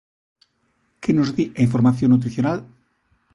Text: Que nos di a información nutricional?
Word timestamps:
Que 1.01 1.11
nos 1.17 1.29
di 1.37 1.45
a 1.59 1.61
información 1.67 2.09
nutricional? 2.11 2.57